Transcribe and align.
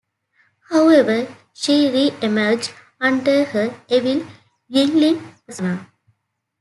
However, 0.71 1.27
she 1.53 1.91
re-emerged 1.91 2.71
under 2.99 3.43
her 3.43 3.79
evil 3.87 4.25
Yinling 4.67 5.21
persona. 5.45 5.89